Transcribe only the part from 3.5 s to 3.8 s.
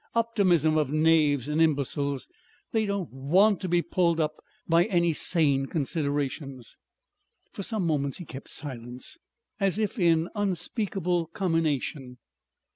to